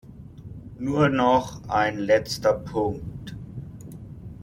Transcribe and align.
Nur 0.79 1.09
noch 1.09 1.61
ein 1.69 1.99
letzter 1.99 2.53
Punkt. 2.53 3.35